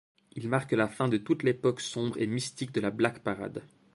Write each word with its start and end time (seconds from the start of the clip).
Il 0.35 0.49
marque 0.49 0.71
la 0.71 0.87
fin 0.87 1.07
de 1.09 1.17
toute 1.17 1.43
l'époque 1.43 1.79
sombre 1.79 2.17
et 2.19 2.25
mystique 2.25 2.71
de 2.71 2.81
la 2.81 2.89
Black 2.89 3.19
Parade. 3.21 3.61